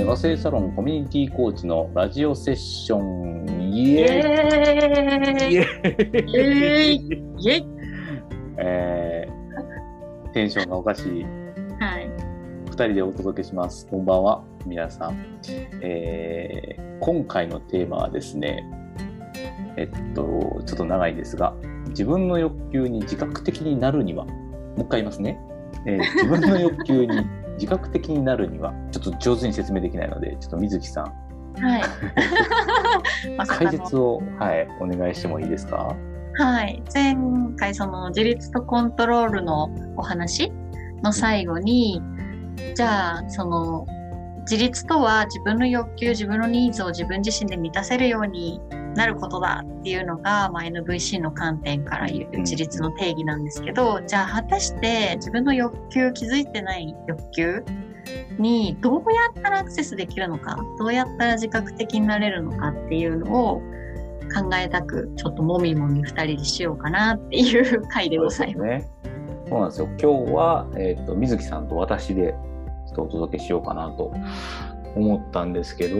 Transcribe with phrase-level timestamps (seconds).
[0.00, 5.60] メガセイサロンコミュニティコーチのラジオセッションイエーイイエー
[6.88, 6.94] イ
[7.38, 7.66] イエーイ
[8.56, 11.22] えー、テンションがおかしい
[11.78, 12.08] はい。
[12.70, 13.86] 2人でお届けします。
[13.88, 15.38] こんばんは、皆さん。
[15.82, 18.64] えー今回のテーマはですね、
[19.76, 21.54] えっと、ちょっと長いですが、
[21.88, 24.32] 自分の欲求に自覚的になるには、も
[24.78, 25.38] う一回言いますね。
[25.86, 27.18] えー自分の欲求に
[27.60, 31.04] 自覚的になるには、ちょっと上手に説明できないので、ちょっと水木さん、
[31.62, 31.82] はい。
[33.46, 35.94] 解の説を、はい、お願いしてもいいですか？
[36.38, 36.82] はい。
[36.94, 37.14] 前
[37.56, 40.50] 回、その自立とコントロールのお話
[41.02, 42.00] の最後に、
[42.74, 43.86] じゃあ、その、
[44.50, 48.60] 自立とは自分の欲求、自分のニーズを自分自身で満たせるように
[48.94, 57.64] なることだっていうのが、まあ、NVC の観点から言う自立の定義なんですけど、じゃあ果たして自分の欲求、気づいてない欲求
[58.38, 63.62] にどうやったらアクセスできるのか、どうやったら自覚的になれるのかっていうのを
[64.34, 68.68] 考えたく、ちょっともみもみ二人でしようかなっていう回でございます。
[68.68, 68.88] ね。
[69.48, 69.86] そうなんですよ。
[70.00, 72.34] 今日は、えっと水木さんと私で
[72.86, 74.12] ちょっとお届けしようかなと
[74.94, 75.96] 思ったんですけど、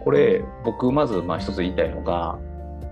[0.00, 2.38] これ僕まずまあ一つ言いたいのが、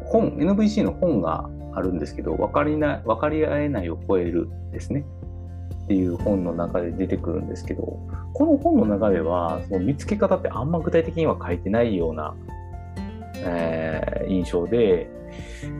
[0.05, 5.05] 本 NVC の本があるんですけど、分かりな分かり合えないを超えるですね。
[5.84, 7.83] っていう本の中で出てくるんですけど、
[8.33, 12.34] この本の中ではその見つけ方ってあんま具体的には書いてないような、
[13.37, 15.09] えー印象で、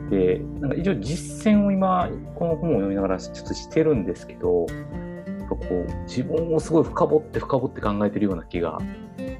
[0.09, 4.65] でなんか一応実践を今この本を読みながらちょっとしてるんですけど
[5.49, 8.79] こう自分をすごい深掘って深掘って考えてるような気が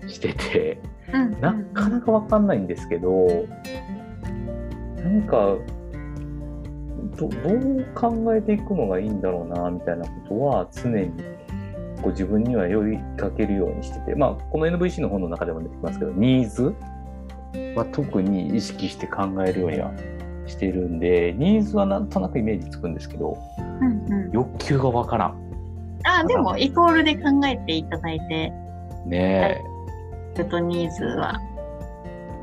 [0.08, 0.81] してて。
[1.13, 3.45] うんなかなか分かんないんですけど
[4.97, 5.55] 何か
[7.16, 11.11] どどう考えていくのがいいんだろうなみたいなことは常に
[12.02, 16.75] こう自分には呼びかけるようにしてて、まあ、この NVC の本の中でも出てきますけどニーズ
[17.73, 19.94] は特に意識して考えるようには
[20.46, 23.38] してるんでニーズはなんとなくイメージつくんですけど
[23.81, 24.31] うんうん。
[24.31, 25.38] 欲求が分からん。
[26.03, 28.51] あ、でも、イコールで考えていただいて、
[29.06, 31.40] ねちょっとニーズは。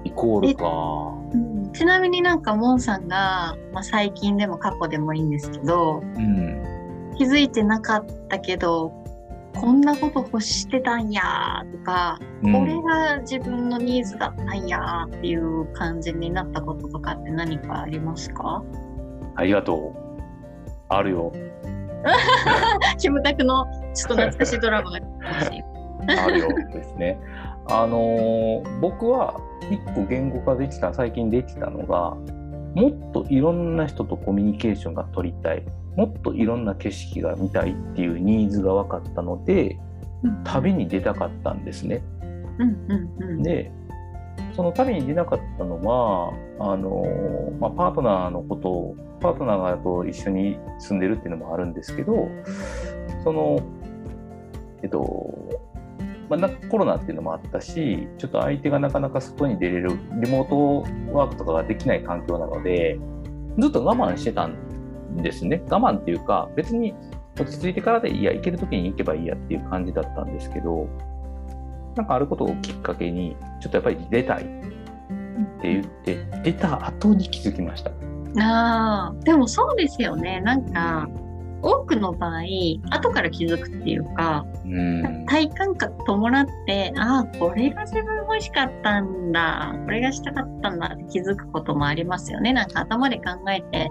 [0.04, 1.72] えイコールか。
[1.72, 6.62] ちなみになんか、モンさんが、まあ、最近でも過去でもいいんですけど、うん
[7.16, 8.92] 気づいてなかったけど、
[9.56, 18.62] こんなこと欲してたんやーとか、うんこれが自分のニーズだったんやーっていう感じになったこととかって何かありますか？
[19.36, 20.04] ありがとう。
[20.88, 21.32] あるよ。
[22.98, 24.98] キムタクのちょっと懐かしいドラマが。
[26.24, 27.18] あるよですね。
[27.66, 32.14] あのー僕は一個言語化できた最近できたのが
[32.74, 35.64] もっといろんな人とコミュニケーションが取りたい
[35.96, 39.78] もっといろんな景色が見たいっていうニーズが分かったので
[40.44, 42.02] 旅に出たかったんですね。
[42.58, 43.42] うんうんうん。
[43.42, 43.70] で
[44.54, 52.28] その旅に出なかったのはあのー、まあ、パートナーのことをパートナーがと一緒に住んでるっていうのもあるんですけど
[53.22, 53.60] その
[54.82, 55.53] えっと
[56.28, 59.90] まあ、コロナっていうのもあったしちょっと相手がなかなか外に出れる
[60.22, 62.98] リモートワークとかができない環境なので
[63.58, 66.94] ずっと我慢してたんですね我慢っていうか別に
[67.38, 70.88] 落ち着いてからでいいや行ける時に行けばいいやっていう感じだったんですけど
[71.96, 77.90] なんかあることをきっかけにちょっとやっぱり出たいって言って出た後に気づきました。
[78.40, 80.40] ああ、でもそうですよね。
[80.40, 81.08] なんか、
[81.64, 82.42] 多くの場合、
[82.90, 92.52] 後から気づくっていうか、うん体感覚伴って、ああ、これが自分欲しかったんだ、これがしたかったんだって気づくこともありますよね。
[92.52, 93.90] なんか頭で考えて、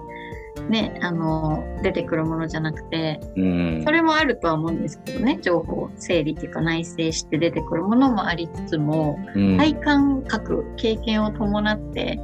[0.68, 12.20] ね、あの、出てくるものじゃなくて、うんそれもあるとは思うんですけどね、情報整理っていうか内省して出てくるものもありつつも、うん体感覚、経験を伴って、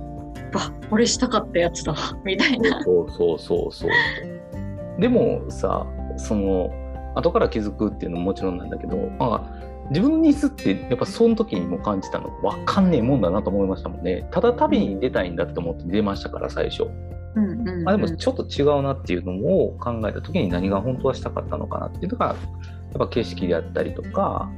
[0.54, 1.94] わ、俺したかったやつだ、
[2.24, 2.82] みたいな。
[2.84, 3.90] そうそうそうそう。
[5.00, 6.70] でもさ、その、
[7.14, 14.28] 後から気づくっていうのももちろんなんだけど、まあ、自分のニーズってやっぱその時にも感じたの分かんねえもんだなと思いましたもんね。
[14.30, 16.84] ただ旅に出たいんだって思って出ましたから最初。
[17.34, 22.36] うんうんうんあでもちょっと違うなっていうのを考えた時に何が本当はしたかったのかなっていうのがやっ
[22.98, 24.50] ぱ景色であったりとか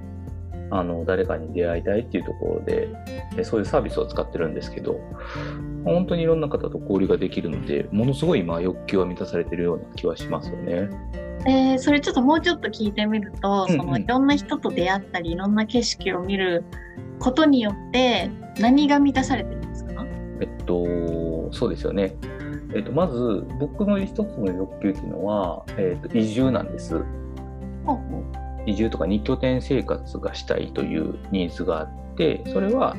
[0.75, 2.89] あの誰かに出会いたいっていうところで
[3.37, 4.99] えそういうサービスを使ってるんですけど
[5.85, 10.89] 本当にいろんな方と交流ができるのでものすごい今欲求は満たされてるような気はしますよね。
[11.45, 16.65] えーそれちょっともうちょっと聞いてみると、うんうんそのいろんな人と出会ったりいろんな景色を見る
[17.19, 20.07] ことによって何が満たされてるんですか？
[20.41, 22.17] えっとそうですよね。
[22.75, 27.03] えっと、まず僕の一つの欲求っていうのは、えっと、移住なんです。
[28.67, 32.97] 移住とか2拠点生活がしたいというニーズがあってそれは、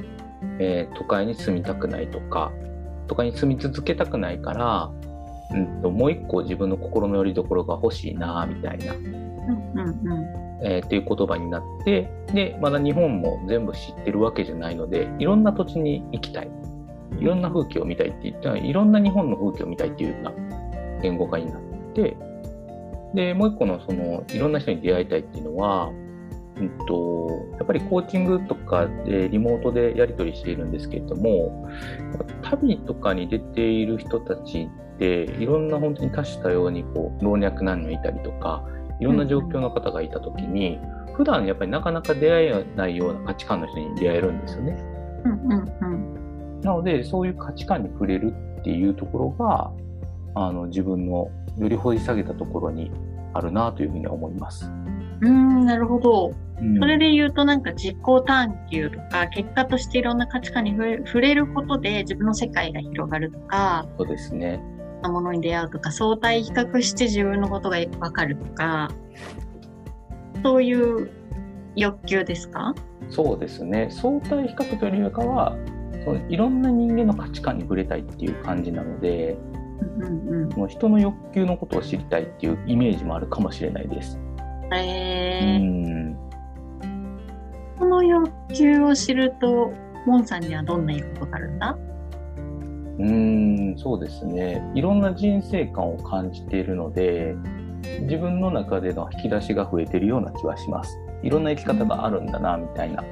[0.59, 2.51] えー都会に住みたくないとか
[3.07, 4.91] 都会に住み続けたくないから、
[5.51, 10.65] うん、ともう一個自分の心の拠り所が欲しいなみたいな、うんうんうん。
[10.65, 16.49] えーっていう言葉になってでまだ日本も全部知ってるわけじゃないのでいろんな土地に行きたい
[17.19, 20.31] いろんな風景を見たいって言ったらいろんな日本の風景を見たいっていうような
[21.01, 21.61] 言語化になっ
[21.93, 22.17] て
[23.13, 25.91] でもう一個のそのいろんな人に出会いたいっていうのは、
[26.57, 31.69] うん、とやっぱりコーチングとかでリモートでやり取りしているんですけれども
[32.41, 38.65] 旅とかに出ている人たちっていろんな本当に多種多様にこう老若男女いたりとか
[38.99, 40.79] いろんな状況の方がいた時に、
[41.15, 44.77] 普段やっぱりなかなか出会えないような価値観の人に出会えるんですよね。
[45.25, 46.61] うんうんうん。
[46.61, 49.71] なのでそういう価値観に触れるっていうところが
[50.35, 52.91] あの自分のより掘り下げたところに
[53.33, 54.65] あるなというふうには思います。
[55.21, 56.27] うーん、なるほど。
[56.59, 64.61] うんそれで言うとなんか実行探求とか結果としていろんな価値観に触れ触れることで自分の世界が広がるとかそうですね。
[65.01, 68.89] なものに出会うとか相対比較して自分のことが分かるとか
[70.41, 71.09] そういう
[71.75, 72.73] 欲求ですか？
[73.09, 73.89] そうですね。
[73.89, 75.57] 相対比較というよりかは
[76.05, 79.35] そのいろんな人間の価値観に触れたいっていう感じなので
[79.83, 84.17] うんうん人の欲求のことを知りたいっていうイメージもあるかもしれないです。
[84.17, 84.73] うん。
[84.75, 85.63] えー。
[85.63, 86.17] うん。
[87.79, 89.73] この欲求を知ると
[90.05, 91.77] モンさんにはどんないいことがあるんだ？
[92.99, 94.61] うーんそうですね。
[94.75, 97.35] いろんな人生観を感じているので
[98.01, 100.97] 自分の中での引き出しが増えているような気はします。
[101.23, 103.03] いろんな生き方があるんだなみたいな、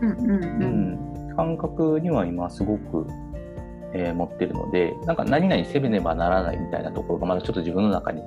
[0.00, 1.32] うんうんううん。
[1.32, 3.06] ん、感覚には今すごく、
[3.94, 8.22] えー持ってるのでなんか何々せねばならないみたいなところがまだちょっと自分の中に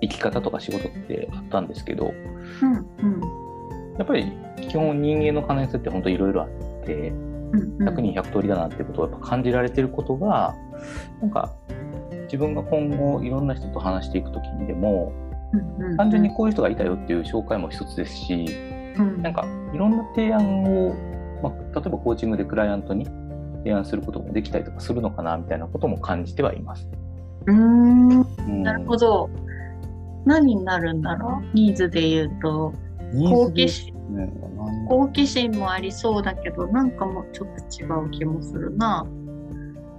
[0.00, 2.12] 生き方とか仕事ってあったんですけど
[2.62, 3.20] うんうん。
[3.98, 4.32] やっぱり
[4.68, 6.48] 基本人間の可能性って本当いろいろあっ
[6.84, 7.88] てうんうん。
[7.88, 10.54] 100人100通りだなってことをやっぱ感じられてることが
[11.20, 11.52] なんか
[12.24, 15.12] 自分が今後いろんな人と話していく時にでも
[15.52, 15.96] うんうん。
[15.96, 18.46] 単純にこういう人がいたよっていう紹介も一つですし
[18.98, 19.22] うん。
[19.22, 20.94] なんかいろんな提案を、
[21.42, 23.06] まあ、例えばコーチングでクライアントに
[23.64, 26.88] 提案することもできたりとかするのかなみたいなことも感じてはいます。
[27.46, 29.30] うーんうんなるほど。
[30.24, 31.44] 何になるんだろう？
[31.54, 32.72] ニーズで言うと、
[33.28, 33.92] 好奇心、
[34.88, 39.04] 好奇心もありそうだけど、なんかもうちょっと違う気もするな。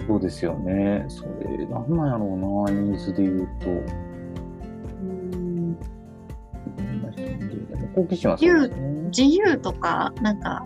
[0.08, 1.06] そうですよね。
[1.10, 2.30] それなんなんやろう
[2.70, 3.70] なニーズで言うと。
[3.70, 5.78] うーん
[7.96, 8.70] 好奇心はね。
[9.16, 10.66] 自由とか、なんか、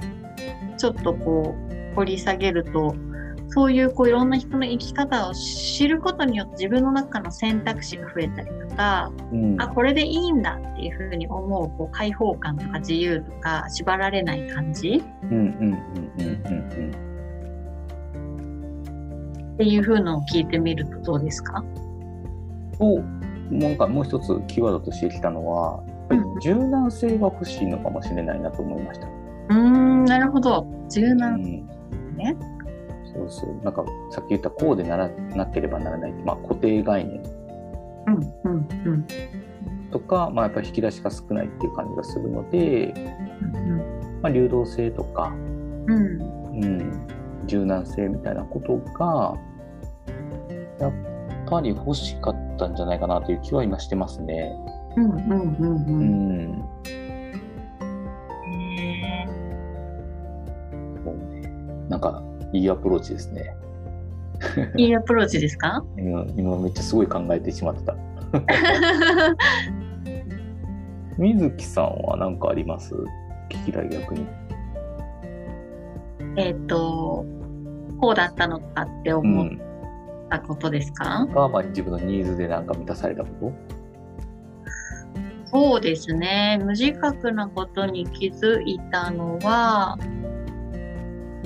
[0.78, 1.67] ちょっとこう、
[1.98, 2.96] 掘り下げると、
[3.50, 15.74] そういうこういろんな人の生き方を知ることによって自分の中の選択肢が増えたりとか、うんあ、これでいいんだっていうふうに思うこう開放感とか自由とか縛られない感じうんうんうんうんう
[16.94, 17.08] ん
[19.56, 21.64] っていうふうのを聞いてみるとどうですか？
[22.80, 23.20] うん。
[23.50, 25.82] と、なんかもう一つキーワードとしてきたのは、
[26.44, 29.08] 柔軟性が欲しいのかもしれないなと思いました。
[29.08, 30.68] うーん、なるほど。
[30.90, 31.42] 柔う軟。
[31.42, 31.68] ん、
[32.18, 32.36] ね。
[33.14, 33.64] そうそう。
[33.64, 37.24] なんかさっき言ったこうでならなければならないって、まあ、固定概念
[38.08, 39.08] うん、うん、うん。
[39.92, 42.94] とか、まあ、やっぱり引き出しが少ないっていう感じがするので、
[43.42, 43.78] うん
[44.22, 45.34] まあ、流動性とか、
[45.88, 46.22] うん
[46.62, 47.08] うん、
[47.46, 49.36] 柔軟性みたいなことが
[50.80, 50.94] やっ
[51.50, 54.54] ぱり欲しかったんじゃないかなという気は今してますね。
[54.96, 57.07] うんうんうんううん
[61.98, 62.22] なんか
[62.54, 63.56] いいアプローチですね。
[64.40, 65.84] ーいいアプローチですか？
[65.98, 67.96] 今今めっちゃすごい考えてしまってた。
[71.18, 72.94] 水木さんは何かあります？
[73.50, 74.28] 聞きたい逆に。
[76.36, 77.26] えっと
[78.00, 79.60] こうだったのかってう思っん。
[80.30, 83.52] たことですか、が、まあ、自分のニーズでなんか満たされたこと？
[85.46, 89.98] そうですね無自覚なことに気づいたのは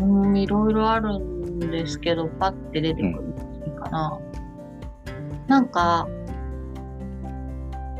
[0.01, 4.19] うんいろいろあるんですけどパッて出てくるかな、
[5.47, 6.07] なんか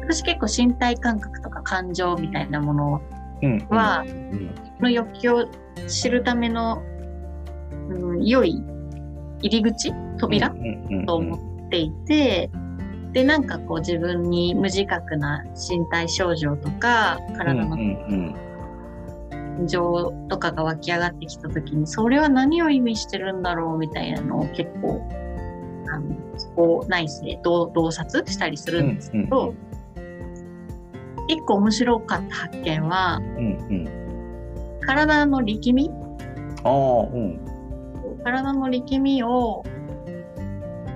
[0.01, 3.01] 私結構身体感覚とか感情みたいなもの
[3.41, 3.67] うん。
[3.69, 4.53] はうん。
[4.79, 5.49] の欲求を
[5.87, 6.81] 知るための、
[7.89, 8.61] うん、良い
[9.41, 12.49] 入り口扉、うんうんうんと思っていて、
[13.13, 18.35] で、なんかこう自分に無自覚な身体症状とか、体のうんうん
[19.61, 25.07] 感情とかが湧き上がってきた時に、それは何を意味してるんだろうみたいなのを結構、
[25.91, 29.53] あの、そこ内省、洞洞察したりするんですけど、
[31.27, 34.79] 一個面白かった発見は、うんうん。
[34.81, 35.91] 体の力み？
[36.63, 37.39] ああ、うん。
[38.23, 39.63] 体の力みを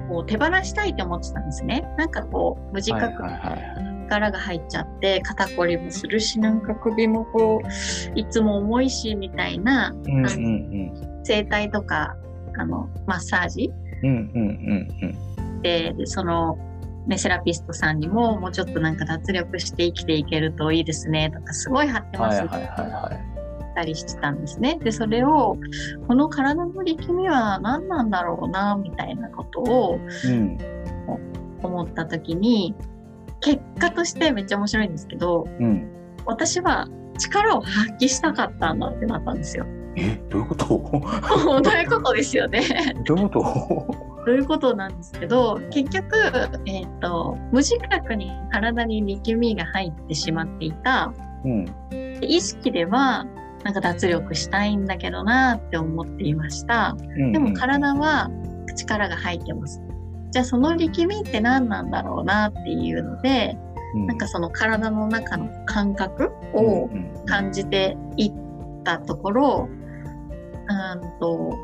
[0.07, 1.88] こう手放したいって思ってたんですね。
[1.97, 3.24] なんかこう無自覚。
[4.05, 10.27] 力が入っちゃって肩こりもするしなんか首もこういつも重いしみたいなうんうんう
[11.21, 11.25] ん。
[11.25, 12.15] 整体とか
[12.57, 13.71] あのマッサージ
[14.03, 16.57] うんうんうんででその、
[17.07, 22.21] ね、セラピストさんにももうちょっとなんか脱力して生きていけるといいですねとかすごい貼ってうん。
[22.21, 23.35] ますはいはいはいはい。
[23.75, 24.79] たりしてたんですね。
[24.84, 25.58] でそれを
[26.08, 30.58] この体の力みは何なんだろうなみたいなことをうん。
[31.63, 32.75] 思った時に
[33.41, 35.88] 結果としてめっちゃ面白いんですけどうん。
[36.25, 39.65] 私は力を発揮したかったんだってなったんですよ。
[39.98, 40.65] え、どういうこと？
[41.62, 42.62] どういうことですよね。
[43.05, 43.86] どういうこ
[44.25, 46.15] どういうことなんですけど結局、
[46.65, 51.65] えー、と無自覚に体に力みが入ってしまっていたとうん。
[51.91, 53.25] で意識では
[53.65, 56.95] なんか脱力したいんだけどなって思っていました。
[57.34, 58.29] でも体は
[58.77, 59.81] 力が入ってます。
[60.29, 63.57] じゃあその力みって何なんだろうなっていうので、
[64.07, 66.89] なんかその体の中の感覚を
[67.25, 68.34] 感じていっ
[68.84, 71.57] たところ、うんと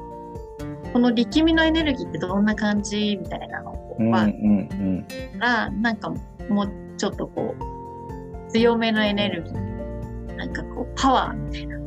[0.93, 3.71] この力みのエネルギーってどんな感じみたいなの
[4.11, 5.05] は、うんうん
[5.39, 6.09] なんか
[6.49, 11.80] もうちょっとこう強めのエネルギーなんかこうパワーみたいな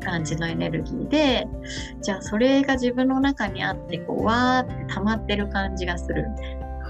[0.00, 1.46] 感じのエネルギーで
[2.02, 6.26] じゃあそれが自分の中にあってこうわーって溜まってる感じがする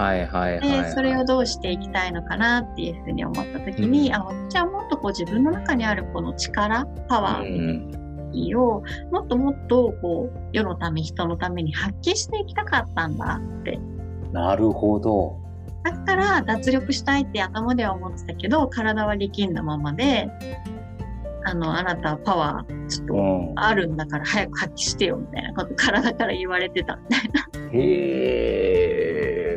[0.01, 0.83] はいはいはい、はい。
[0.85, 8.01] でそれをどうしていきたいのかなっていうふうに思った時に、うんあじゃあもっとこう自分の中にあるこの力パワうーん
[8.57, 13.79] をもっともっとこう世のため人のために発揮していきたかったんだって
[14.33, 15.37] なるほど。
[15.83, 20.29] だから脱力したいって頭では思ってたけど体は力んだままで
[21.51, 23.53] あのあなたはパワーちょっとうん。
[23.57, 27.71] あるんだから早く発揮してよみたいなこと体から言われてたみたいな。
[27.73, 29.57] へ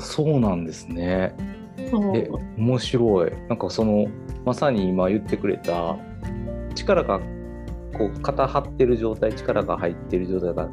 [0.00, 1.34] そうなんですね。
[1.78, 3.32] え、面白い。
[3.48, 4.06] なんかその
[4.44, 5.96] まさに今言ってくれた
[6.74, 7.20] 力が
[7.96, 10.68] こう肩張ってる状態、力が入ってる状態が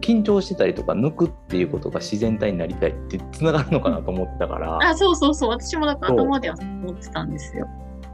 [0.00, 4.74] 緊張してたりとか抜くっていうことが自然体になりたいってつながるのかなと思ってたから。
[4.74, 7.66] ああそうそうそう私もだから頭では思ってたんですよ。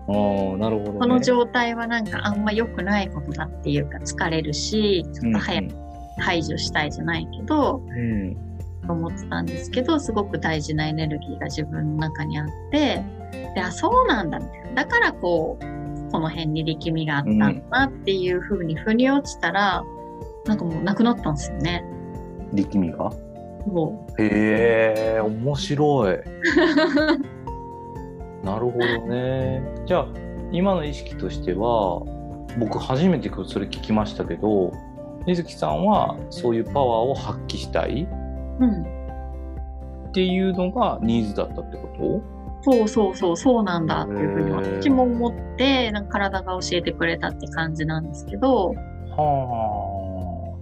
[0.06, 0.98] あー、なるほど、ね。
[0.98, 5.74] この状態はなんかあんま良くないことだっていうか疲れるしちょっと早く
[6.18, 8.36] 排除したいじゃないけど、うん
[8.86, 13.02] と思ってたんですけどすごく大事なエネルギーが自分の中にあって
[13.54, 14.38] であそうなんだ
[14.74, 15.74] だからこう
[16.14, 19.82] この辺に力みがあったんだなっていうふうに腑に落ちたら、
[20.44, 21.84] なんかもうなくなったんですよね。
[22.52, 22.56] うん。
[22.56, 23.10] 力みが？
[23.66, 26.18] もへえ、面白い。
[28.44, 29.62] なるほどね。
[29.86, 30.06] じゃあ
[30.52, 32.02] 今の意識としては
[32.58, 34.72] 僕初めてそれ聞きましたけど
[35.26, 38.82] 水木さんはそういうパワーを発揮したいう、うん、
[40.08, 42.22] っていうのがニーズだったってこ
[42.62, 48.74] そうそうそうそうなんだっていうふうに私も思ってなんか体が教えてくれたって感じなんですけど
[49.16, 50.56] とは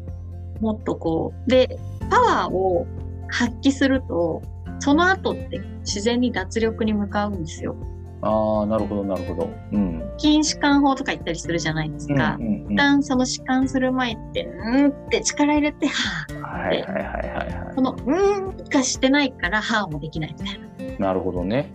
[0.60, 1.78] もっとこうで
[2.10, 2.86] パワーを
[3.28, 4.42] 発揮すると
[4.82, 7.76] その後って自然に脱力に向かうんですよ。
[8.20, 8.28] あ。
[8.28, 9.50] ああ、なるほど、なるほど。
[9.72, 10.02] うん。
[10.18, 12.36] 筋弛緩法とか言ったりするじゃないですか。
[12.40, 16.40] うんうんうん一旦その弛緩する前って、うーんって力入れて、はぁ。
[16.40, 20.94] はいはいはいはいはこの、うーんがしてないから、はぁもできないみたいな。
[20.94, 20.98] い。
[20.98, 21.70] なるほどね。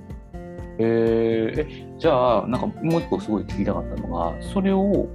[0.80, 5.10] えー、えじゃあなんかもう一個すごい聞きたかったのがそれをこ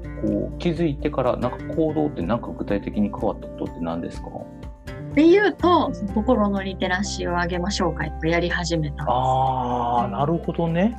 [0.52, 4.28] う気づいてからなんか行動ってなんか具体的に変わったことって何ですか？
[5.14, 10.96] で言うと、心のリテラシーを上げましょうかやり始めたああなるほどね。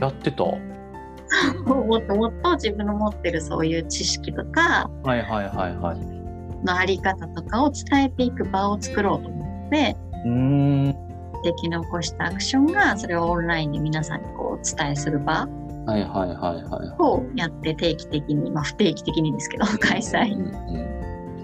[0.00, 0.44] やってた。
[1.66, 6.64] もっともっと自分の持ってるそういう知識とか、いはいはいはい。
[6.64, 11.06] のあり方とかを伝えていく場を作ろうと思って、うーん。
[11.42, 15.46] でき残したアクションが、それをオンラインで皆さんにこうお伝えする場
[15.86, 17.02] はいはいはいはい。
[17.02, 20.34] をやって定期的に、まあ不定期的にですけど、開催。
[20.34, 20.95] うんうん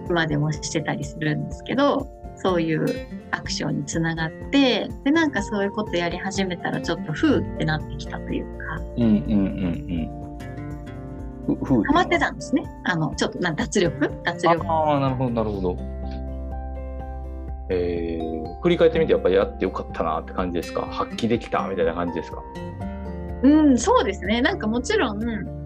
[0.09, 2.87] 今でもしてたりするんですけどそういう
[3.30, 8.80] アクションにつながってでなんかそういうことやり始めたらちょっとふーってなってきたというか。
[8.97, 9.18] うんうんうん
[11.47, 11.56] うん。
[11.59, 12.62] ふふうハマってたんですね。
[12.85, 14.11] あのちょっとな脱力？
[14.23, 14.64] 脱力。
[14.66, 15.76] ああなるほどなるほど。
[17.68, 20.82] えー、振り返ってみてやっぱりやってよかったなって感じですか？
[20.82, 22.42] 発揮できたみたいな感じですか？
[23.42, 24.40] うんそうですね。
[24.40, 25.62] なんかもちろん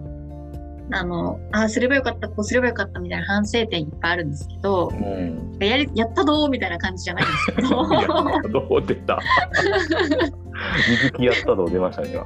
[0.91, 5.57] あのああすればよかったこうすればよかったみたいな反省点いっぱいあるんですけどうん。
[5.59, 7.69] やりやったどーみたいな感じじゃないんですけど。
[8.49, 9.19] どう出た。
[10.87, 12.25] 水木やったどう出ましたね今。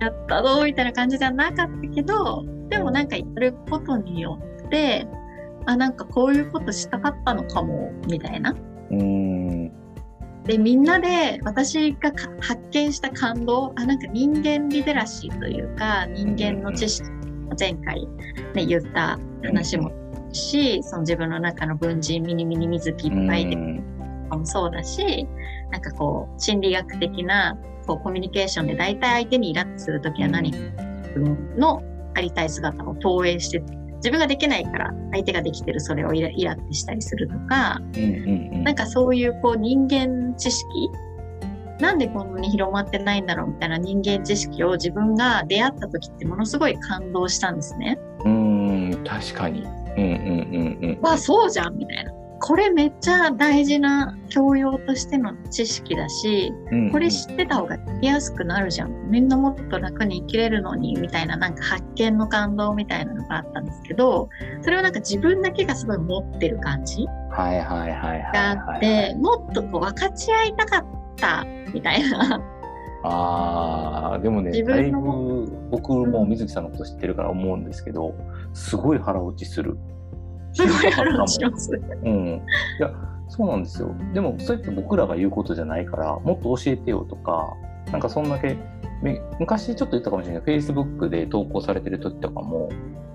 [0.00, 5.06] やったぞみたいな感じじゃなかったけどでもなんかやることによって
[5.66, 8.54] あなんかこういうことしたかったのかもみたいな。
[8.90, 9.72] うん。
[10.44, 17.08] でみんなで私が発見した感動あなんか人間リテラシーというか人間の知識
[17.58, 18.06] 前回、
[18.54, 19.92] ね、言った話も
[20.32, 23.82] し、その自分の中の文人ミニミニ水木いっぱいでも
[24.44, 25.26] そうだし
[25.70, 30.58] なんかこう心理学的なこうコミュニケーションで大体相手にイラッとする時は何か
[31.56, 31.82] の
[32.14, 33.60] ありたい姿を投影して
[33.96, 40.66] 自分ができないから相手ができてるそれをイライラってしたりするとか、うんうんうん、なんかそういうこう人間知識
[41.80, 47.98] なんでこんなに広まってないんだろうみたいな人間知識を自分が出会った時ってものすごい感動したんですね。
[48.24, 49.62] うん確かに。
[49.62, 51.00] うんうんうんうん。
[51.02, 52.12] わあそうじゃんみたいな。
[52.40, 59.10] これめっちゃ大事な教養としての知識だし、うんうんこれ知ってた方が生きやすくなるじゃん。
[59.10, 64.28] みんなもっと楽に生きれるのに、みたいななんか発見の感動みたいなのがあったんですけど、
[64.62, 68.74] それはなんか自分だけがすごい持ってる感じはいはいはいはいがはい。
[68.74, 72.42] あって、もっとこう分かち合いたかったみたいな。
[73.06, 78.14] ああでもね自だいぶ僕も水木さんのこと知ってるから思うんですけど
[78.54, 79.76] すごい腹落ちする。
[80.54, 81.70] すごい腹落ちします。
[82.04, 82.42] うん。
[82.78, 82.90] いや、
[83.28, 83.94] そうなんですよ。
[84.12, 87.54] でも、それって僕らが言うことじゃないから、もっと教えてよとか、
[87.90, 88.56] なんかそんだけ、
[89.02, 92.68] め昔ちょっと言ったかもしれないけど、Facebook で投稿されてる時とかも、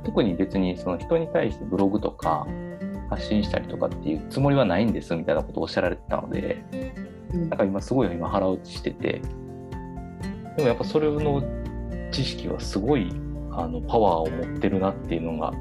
[0.03, 2.45] 特に別にその人に対してブログとか
[3.09, 6.63] 発信したりとかっていうつもりはないんですみたいなことをおっしゃられてたので、
[7.33, 9.21] なんか今すごい今腹落ちしてて、
[10.57, 11.43] でもやっぱそれの
[12.11, 13.11] 知識はすごい
[13.51, 15.51] あのパワーを持ってるなっていうのが、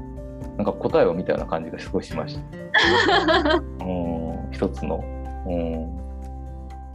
[0.57, 3.55] なんか答えを見たような感じがすごいしました。
[3.85, 5.03] うん、一つの。
[5.47, 5.99] うん。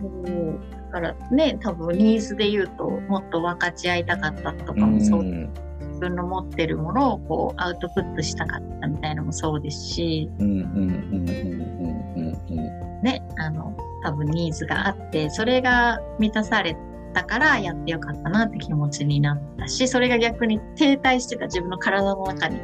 [0.03, 0.61] うん
[0.93, 5.51] だからね、多分ニーズで言うと、もっと分かち合いたかったとかもそう、ん
[5.81, 16.77] 自分の持ってるものをこうアウトプットしたかったみたいなのもそうですし、うんうんうんうんうんうんね、あの、多分ニーズがあって、それが満たされ
[17.15, 22.61] たからやってよかったなって気持ちになったし、それが逆に停滞してた自分の体の中に。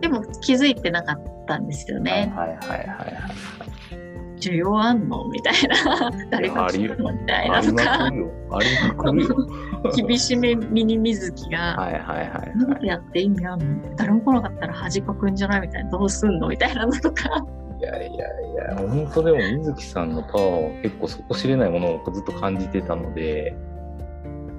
[0.00, 2.32] でも気づいてなかったんですよはいね。
[2.34, 2.86] はいはいはい
[4.40, 6.10] 需要あんのみたいな。
[6.30, 8.10] 誰か聞くのみたいなとか。
[9.96, 12.00] 厳しめミニ水木が、はいはい
[12.30, 12.86] はい。
[12.86, 13.96] やって意味あんの？
[13.96, 15.60] 誰も来なかったら恥かくんじゃない？
[15.62, 16.48] みたいな、どうすんの？
[16.48, 17.44] みたいなのとか。
[17.80, 23.54] いやいやいや、本当でも水木さんのパワーは結構底知れないものをずっと感じてたので、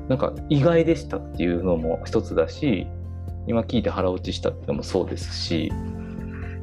[0.09, 2.87] なんか意外でしたっていうのも一つだし、
[3.45, 5.71] 今聞いて腹落ちしたっていうのもそうですし、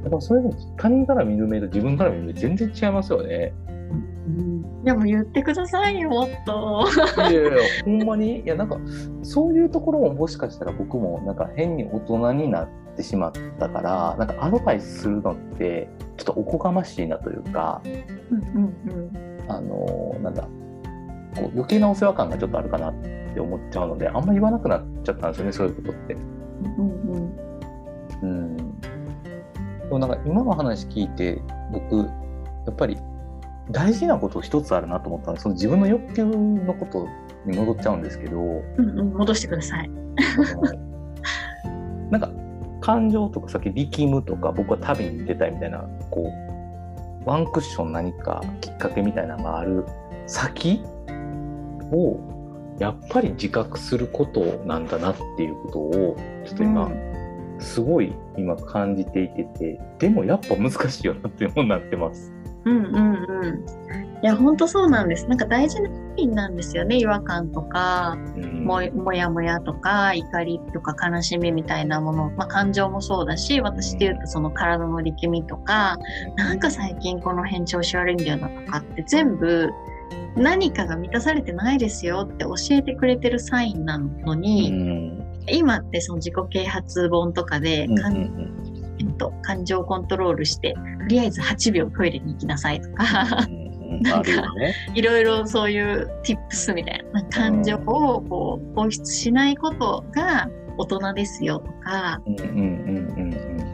[0.02, 3.52] やっぱそれでも他人から見る目と自分から見る目全然違いますよね。
[4.84, 6.86] でも言ってくださいよ、もっと。
[7.18, 7.50] いやいや
[7.84, 8.78] ほんまに、いや、なんか、
[9.22, 17.82] そういうところももしかしたら僕も、なんか変に大人になってしまったから、なんかアドバイスするのって、ちょっとおこがましいなというか、
[18.30, 20.48] うんうんあのーなんだ、こ
[21.46, 26.14] う余計なお世話感がちょっとあるかなって思っちゃうので、あんま言わなくなっちゃったんですよね、そういうことって。
[26.14, 27.48] うんうん
[28.22, 28.56] うん。
[28.56, 28.64] で
[29.90, 31.40] もなんか今の話聞いて、
[31.72, 32.04] 僕、や
[32.70, 32.96] っぱり
[33.70, 37.06] 大事なこと一つあるなと思ったので、その自分の欲求のこと
[37.44, 39.90] に戻っちゃうんですけど、うんうん戻してください。
[42.10, 42.30] なんか
[42.80, 46.32] 感情とかさっき力むとか僕は旅に出たいみたいなこ
[47.26, 49.84] うワンクッション何かきっかけみたいなのがある
[50.26, 50.80] 先
[51.92, 52.18] を
[52.78, 56.90] やっぱり自覚することなんだなっていうことをちょっと今、
[57.58, 62.32] すごい今感じていててでもやっぱ難しいよなっていうものになってます。
[62.64, 62.94] うんうん
[63.44, 63.66] うん。
[64.22, 65.26] いや、本当そうなんです。
[65.28, 66.98] なんか大事なシーンなんですよね。
[66.98, 75.98] 違和感とか、うんももやもやとか、怒りとか悲しみみたいなもの、まあ感情もそうだし、私で言うとその体の力みとか、
[76.36, 79.70] なんか最近この辺調子悪いんだよなとかって全部
[80.36, 88.67] 何かが満たされてないですよって教えてくれてるサインなのうに、ん今ってその自己啓発本とかで、うんかんえっ
[89.18, 93.04] と感情をコントロールしてとりあえず8秒トイレに行きなさいとか
[93.48, 94.74] うんうんあるよね。
[94.94, 103.68] いろいろそういう tips みたいな感情をこう放出しないことが大人ですよとかうんうんうんうん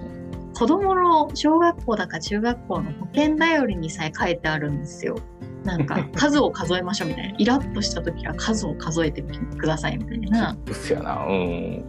[0.54, 5.16] 子供の小学校だか中学校の保健頼りにさえ書いてあるんですよ。
[5.64, 11.26] なんか 数を数えましょうみたいなイラッとした時は数を数えてくださいみたいなうっすやな。
[11.26, 11.84] うん。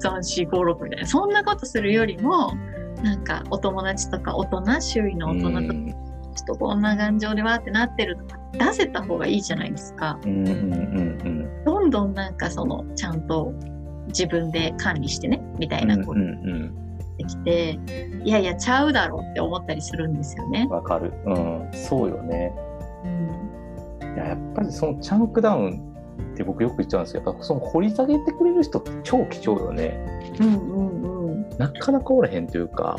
[0.00, 2.52] 3456みたいなそんなことするよりも
[3.02, 5.94] なんかお友達とか大人周囲の大人とかうん
[6.34, 10.20] ちょっとこんな感情でわーってなってるとか出せた方がいいじゃないですか。
[10.24, 13.52] うんうんうんどんんどんなんかそのちゃんと
[14.08, 17.78] 自分で管理してねみたいなことうんうんできて、
[18.24, 20.76] いやいやちゃうだろうって思ったりするんですよねうん。。
[20.76, 21.12] わかる。
[21.26, 21.68] うん。
[21.72, 22.54] そうよね。
[23.04, 25.94] うんいや、やっぱりそのチャンクダウン
[26.34, 29.98] って僕よく言っちゃうんですけど、その掘り下げてくれる人って超貴重よね。
[30.38, 31.17] うんうんうん
[31.58, 32.96] なかなかおれへんというか。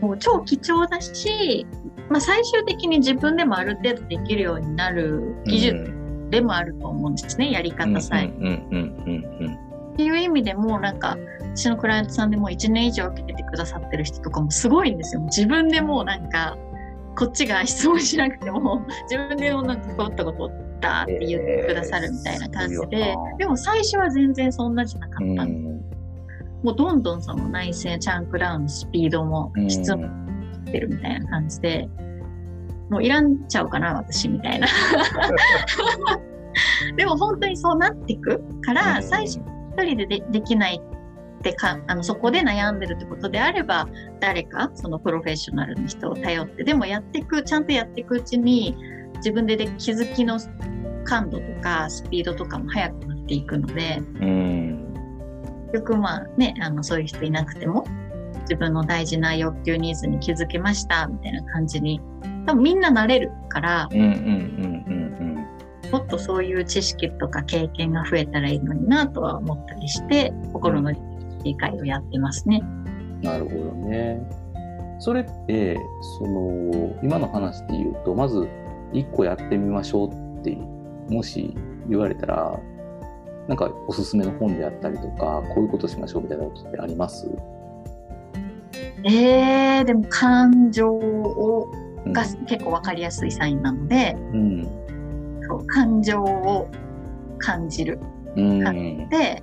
[0.00, 1.66] もう超貴重だし、
[2.10, 5.94] まあ、最終的に自分でもある程度できるようになる技術
[6.30, 8.26] でもあると思うんですね、やり方さえ。
[8.26, 11.18] うんうんうんっていう意味でもなんか
[11.54, 15.20] 私のクライアントさんでも1年以上受けてくださってる人とかもすごいんですよ。
[15.24, 16.56] 自分でもうなんか
[17.14, 20.50] こっちが質問しなくても 自分でもなんかこうったこと
[20.80, 25.34] だって言ってくださるみたいな感じで、えーでも最初は全然そんなじゃなかうん。
[25.34, 25.71] った、うん
[26.62, 31.88] もうどんどんその内政チャンクダウンのスピードもうん質もってるみたいな感じで、
[32.90, 34.66] もういらんちゃうかな私みたいな。
[36.96, 39.40] でも本当にそうなっていくから、うん最初
[39.74, 40.82] 一人ででできない
[41.38, 43.88] ってかあのそこで悩んでるってことであれば
[44.20, 48.76] 誰かそのプロフェッショナルの人を頼ってでもやっていくちゃんとやっていくうちに
[49.16, 50.38] 自分でで気づきの
[51.04, 54.91] 感度とかスピードとかも速くなっていくのでうん。
[55.72, 57.84] 結局まあねあのそういう人いなくても
[58.42, 62.00] 自分の大事な欲求ニーズに気づけましたみたいな感じに
[62.46, 70.92] 多分みんななれるからうんうんうんうんもっとそういう知識とか経験が増えたらいいのになとは思ったりして心の
[71.44, 72.60] 理解をやってますね。
[72.62, 73.20] うん。
[73.20, 74.22] なるほどね。
[74.98, 75.76] それって、
[76.18, 78.48] その、今の話で言うと、まず、
[78.92, 80.08] 一個やってみましょう
[80.40, 80.56] って、
[81.08, 81.54] もし
[81.88, 82.60] 言われたら、
[83.48, 87.28] なんかおすすめの本であったりとか、こういうことしましょうみたいなことってあります？
[89.04, 91.68] えー、でも感情を
[92.04, 94.64] うんが結構わかりやすいサインなので、うん。
[95.48, 96.68] そう感情を
[97.38, 98.00] 感じる。
[98.36, 99.08] うん。
[99.08, 99.42] で、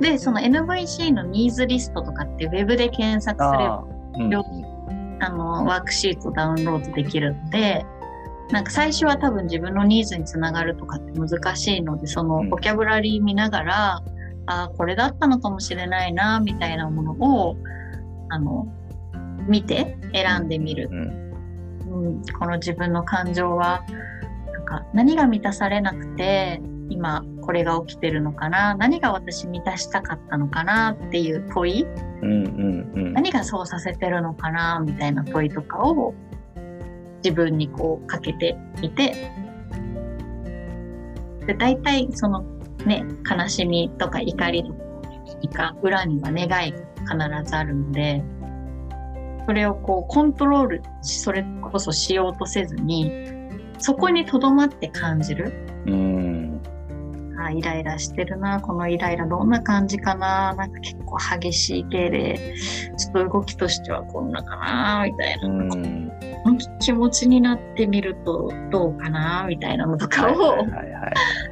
[0.00, 4.44] で、その NVC のニーズリストとかってウェブで検索すればあーうん両
[5.20, 7.84] あの、ワークシートダウンロードできるので、
[8.52, 12.50] なんか最初は多分自分のニーズにつながるとかって難しいので、そのうん。
[12.50, 14.02] ボキャブラリー見ながら、
[14.46, 17.56] ああ、これだったのかもしれないな、みたいなものを、
[18.28, 18.66] あの、
[19.46, 20.88] 見て選んでみる。
[20.90, 21.30] うん。
[21.90, 23.84] うん、この自分の感情は、
[24.52, 31.84] なんか何が満たされなくて、今これが起きてるのかな何が私満たしたかったのかなっていう問い。
[31.84, 33.12] うんうんうん。
[33.12, 36.14] 何がそうさせてるのかなみたいな問いとかを
[37.22, 39.14] 自分にこうかけてみて。
[41.46, 42.42] で大体その
[42.86, 44.64] ね悲しみとか怒り
[45.42, 48.22] とか裏には願いが必ずあるので
[49.46, 53.10] それをこうコントロールそれこそしようとせずに
[53.78, 55.52] そこにとどまって感じる。
[55.86, 56.60] うん。
[57.42, 62.54] あイライラしてるなこのイライラどんな感じかななんか結構激しい系で
[62.98, 66.08] ちょっと動きとしてはこんなかなみたいな、うん。
[66.08, 66.09] こ
[66.44, 70.64] の気持ちになってみるとどうかなみたいなのとかを、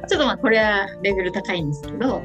[0.07, 2.21] ちょっとまあこれはレベル高いんですけど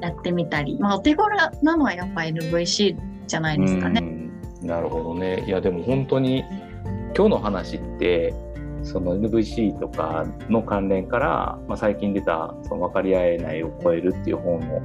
[0.00, 4.00] やってみたりまあお手頃なのはやっぱ NVC じゃないですかね。
[4.02, 4.26] うん
[4.62, 5.44] なるほどね。
[5.46, 6.44] いやでも本当に
[7.14, 8.34] 今日の話って
[8.82, 14.80] その NVC とかの関連から、まあ、最近出たその分かり合えないを超えるっていう本の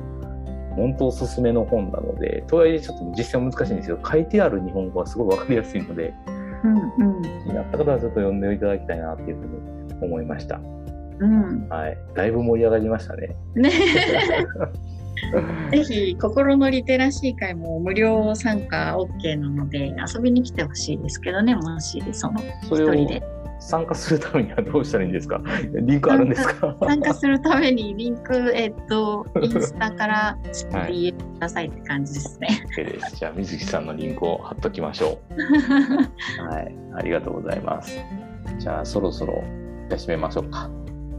[0.75, 6.13] 本当おすすめの本なのでとはいえちょっと実践は難しいんですけど書いてある日本語はすごい分かりやすいので
[6.63, 7.21] うんうん。
[7.21, 10.59] 気になった方はちょっと読んでいただきたいなっていうふうに思いました。
[11.19, 13.35] うん、はい、だいぶ盛り上がりましたね。
[13.55, 13.71] ね。
[15.71, 23.23] ぜひ心のリテラシー会も無料参加 OK なので遊びに来てほしいですけどねもしその一人で
[23.61, 25.39] 参加するためにはどうしたらいいんですか？
[25.83, 26.75] リンクあるんですか？
[26.81, 32.47] 参加するためにリンク、えっと、 インスタからちょっとはい DM くださいって感じですね。
[32.75, 33.15] OK です。
[33.15, 35.33] じゃあ、水木さんのリンクを貼っときましょう。
[36.51, 36.75] はい。
[36.95, 37.97] ありがとうございます。
[38.57, 39.43] じゃあ、そろそろ、
[39.89, 40.69] じゃあ締めましょうか。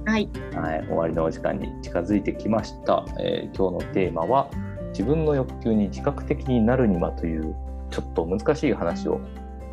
[0.05, 0.29] はい。
[0.55, 0.85] はい。
[0.89, 3.05] 終わりのお時間に近づいてきました。
[3.21, 4.49] えー今日のテーマは、
[4.91, 7.55] 自分の欲求に自覚的になるにはという、
[7.91, 9.21] ちょっと難しい話を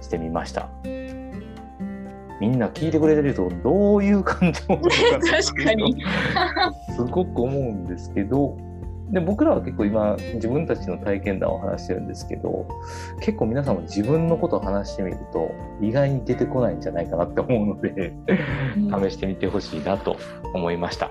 [0.02, 0.70] してみました。
[2.40, 6.04] みんな聞いてくれてると、どういう感情なのか確かに。
[6.96, 8.58] すごく思うんですけど
[9.12, 12.68] で僕らは結構今自分たちの体験談を話してるんですけど
[13.20, 15.50] 結構皆さんも自分のことを話してみると
[15.82, 18.14] 意外に出てこないんじゃないかなって思うので
[19.10, 20.16] 試してみてほしいなと
[20.54, 21.10] 思いました。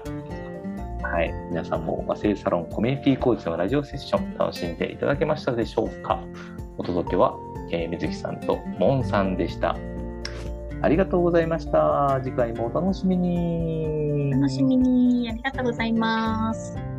[1.02, 6.22] はい、皆さんも和製サロンコミュニティコーチのラジオセッション楽しんでいただけましたでしょうか？
[6.76, 7.34] お届けは、
[7.72, 9.76] えー水木さんとモンさんでした。
[10.80, 12.20] ありがとうございました。
[12.22, 14.30] 次回もお楽しみに。
[14.30, 15.28] 楽しみに。
[15.28, 16.97] ありがとうございます。